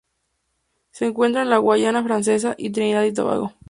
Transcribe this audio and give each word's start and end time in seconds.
Se 0.89 1.05
encuentra 1.05 1.43
en 1.43 1.51
la 1.51 1.59
Guayana 1.59 2.03
Francesa 2.03 2.55
y 2.57 2.71
Trinidad 2.71 3.03
y 3.03 3.13
Tobago. 3.13 3.53